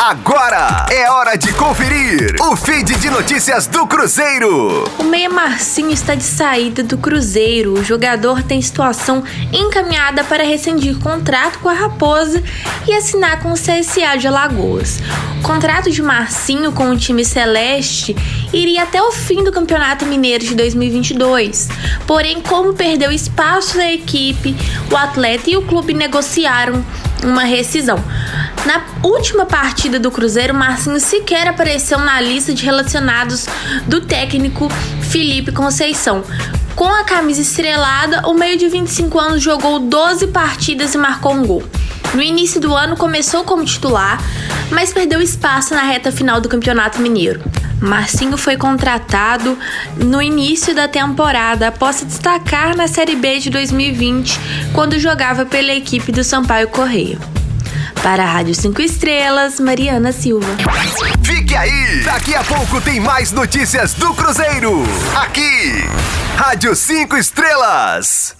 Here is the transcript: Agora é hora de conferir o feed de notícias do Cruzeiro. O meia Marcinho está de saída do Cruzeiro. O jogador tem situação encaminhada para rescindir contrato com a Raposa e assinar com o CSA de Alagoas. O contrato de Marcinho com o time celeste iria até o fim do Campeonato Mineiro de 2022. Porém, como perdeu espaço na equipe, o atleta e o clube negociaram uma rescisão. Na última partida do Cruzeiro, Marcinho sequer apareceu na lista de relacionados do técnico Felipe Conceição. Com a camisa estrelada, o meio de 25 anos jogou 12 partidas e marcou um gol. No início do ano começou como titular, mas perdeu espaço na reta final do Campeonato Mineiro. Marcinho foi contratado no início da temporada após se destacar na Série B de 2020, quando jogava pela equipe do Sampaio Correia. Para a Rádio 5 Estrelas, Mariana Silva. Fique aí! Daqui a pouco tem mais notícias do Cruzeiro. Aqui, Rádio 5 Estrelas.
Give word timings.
Agora 0.00 0.86
é 0.92 1.10
hora 1.10 1.36
de 1.36 1.52
conferir 1.54 2.36
o 2.40 2.54
feed 2.54 2.94
de 2.98 3.10
notícias 3.10 3.66
do 3.66 3.84
Cruzeiro. 3.84 4.84
O 4.96 5.02
meia 5.02 5.28
Marcinho 5.28 5.90
está 5.90 6.14
de 6.14 6.22
saída 6.22 6.84
do 6.84 6.96
Cruzeiro. 6.96 7.72
O 7.72 7.82
jogador 7.82 8.40
tem 8.44 8.62
situação 8.62 9.24
encaminhada 9.52 10.22
para 10.22 10.44
rescindir 10.44 10.96
contrato 11.00 11.58
com 11.58 11.68
a 11.68 11.72
Raposa 11.72 12.40
e 12.86 12.94
assinar 12.94 13.42
com 13.42 13.50
o 13.50 13.54
CSA 13.54 14.16
de 14.16 14.28
Alagoas. 14.28 15.00
O 15.40 15.42
contrato 15.42 15.90
de 15.90 16.00
Marcinho 16.00 16.70
com 16.70 16.90
o 16.90 16.96
time 16.96 17.24
celeste 17.24 18.14
iria 18.52 18.84
até 18.84 19.02
o 19.02 19.10
fim 19.10 19.42
do 19.42 19.50
Campeonato 19.50 20.06
Mineiro 20.06 20.44
de 20.44 20.54
2022. 20.54 21.68
Porém, 22.06 22.40
como 22.40 22.72
perdeu 22.72 23.10
espaço 23.10 23.76
na 23.76 23.90
equipe, 23.90 24.56
o 24.92 24.96
atleta 24.96 25.50
e 25.50 25.56
o 25.56 25.62
clube 25.62 25.92
negociaram 25.92 26.84
uma 27.24 27.42
rescisão. 27.42 28.02
Na 28.66 28.84
última 29.02 29.46
partida 29.46 29.98
do 29.98 30.10
Cruzeiro, 30.10 30.54
Marcinho 30.54 31.00
sequer 31.00 31.48
apareceu 31.48 31.98
na 31.98 32.20
lista 32.20 32.52
de 32.52 32.64
relacionados 32.64 33.46
do 33.86 34.00
técnico 34.00 34.68
Felipe 35.10 35.52
Conceição. 35.52 36.22
Com 36.74 36.88
a 36.88 37.04
camisa 37.04 37.40
estrelada, 37.40 38.28
o 38.28 38.34
meio 38.34 38.56
de 38.56 38.68
25 38.68 39.18
anos 39.18 39.42
jogou 39.42 39.78
12 39.78 40.28
partidas 40.28 40.94
e 40.94 40.98
marcou 40.98 41.32
um 41.32 41.46
gol. 41.46 41.62
No 42.14 42.22
início 42.22 42.60
do 42.60 42.74
ano 42.74 42.96
começou 42.96 43.44
como 43.44 43.64
titular, 43.64 44.22
mas 44.70 44.92
perdeu 44.92 45.20
espaço 45.20 45.74
na 45.74 45.82
reta 45.82 46.12
final 46.12 46.40
do 46.40 46.48
Campeonato 46.48 47.00
Mineiro. 47.00 47.40
Marcinho 47.80 48.36
foi 48.36 48.56
contratado 48.56 49.56
no 49.96 50.20
início 50.20 50.74
da 50.74 50.88
temporada 50.88 51.68
após 51.68 51.96
se 51.96 52.04
destacar 52.04 52.76
na 52.76 52.88
Série 52.88 53.14
B 53.14 53.38
de 53.38 53.50
2020, 53.50 54.38
quando 54.72 54.98
jogava 54.98 55.46
pela 55.46 55.72
equipe 55.72 56.10
do 56.10 56.24
Sampaio 56.24 56.68
Correia. 56.68 57.18
Para 58.02 58.22
a 58.22 58.26
Rádio 58.26 58.54
5 58.54 58.80
Estrelas, 58.80 59.60
Mariana 59.60 60.12
Silva. 60.12 60.46
Fique 61.22 61.54
aí! 61.54 62.02
Daqui 62.04 62.34
a 62.34 62.44
pouco 62.44 62.80
tem 62.80 63.00
mais 63.00 63.32
notícias 63.32 63.94
do 63.94 64.14
Cruzeiro. 64.14 64.82
Aqui, 65.16 65.84
Rádio 66.36 66.74
5 66.74 67.16
Estrelas. 67.16 68.36